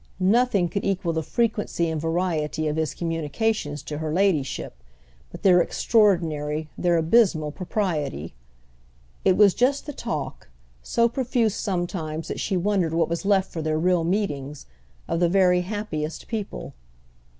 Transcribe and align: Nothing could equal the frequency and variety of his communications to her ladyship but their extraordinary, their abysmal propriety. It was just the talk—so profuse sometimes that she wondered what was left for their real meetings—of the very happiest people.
Nothing 0.19 0.67
could 0.67 0.83
equal 0.83 1.13
the 1.13 1.21
frequency 1.21 1.87
and 1.87 2.01
variety 2.01 2.67
of 2.67 2.75
his 2.75 2.95
communications 2.95 3.83
to 3.83 3.99
her 3.99 4.11
ladyship 4.11 4.73
but 5.29 5.43
their 5.43 5.61
extraordinary, 5.61 6.67
their 6.75 6.97
abysmal 6.97 7.51
propriety. 7.51 8.33
It 9.23 9.37
was 9.37 9.53
just 9.53 9.85
the 9.85 9.93
talk—so 9.93 11.07
profuse 11.07 11.53
sometimes 11.53 12.29
that 12.29 12.39
she 12.39 12.57
wondered 12.57 12.95
what 12.95 13.09
was 13.09 13.25
left 13.25 13.51
for 13.53 13.61
their 13.61 13.77
real 13.77 14.03
meetings—of 14.03 15.19
the 15.19 15.29
very 15.29 15.61
happiest 15.61 16.27
people. 16.27 16.73